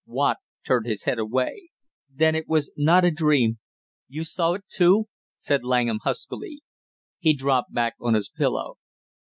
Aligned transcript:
Watt 0.07 0.37
turned 0.65 0.87
his 0.87 1.03
head 1.03 1.19
away. 1.19 1.69
"Then 2.11 2.33
that 2.33 2.47
was 2.47 2.71
not 2.75 3.05
a 3.05 3.11
dream 3.11 3.59
you 4.07 4.23
saw 4.23 4.53
it, 4.53 4.63
too?" 4.67 5.05
said 5.37 5.63
Langham 5.63 5.99
huskily. 6.01 6.63
He 7.19 7.35
dropped 7.35 7.71
back 7.71 7.97
on 7.99 8.15
his 8.15 8.27
pillow. 8.27 8.77